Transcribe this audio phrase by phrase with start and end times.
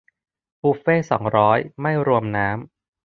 [0.61, 2.57] บุฟเฟ่ต์สองร้อย ไม่รวมน้ำ